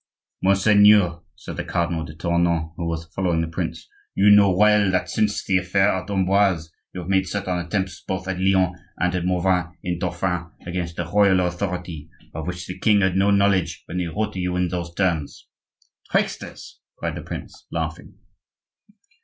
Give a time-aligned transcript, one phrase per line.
[0.41, 5.11] "Monseigneur," said the Cardinal de Tournon, who was following the prince, "you know well that
[5.11, 9.25] since the affair at Amboise you have made certain attempts both at Lyon and at
[9.25, 13.99] Mouvans in Dauphine against the royal authority, of which the king had no knowledge when
[13.99, 15.47] he wrote to you in those terms."
[16.09, 18.17] "Tricksters!" cried the prince, laughing.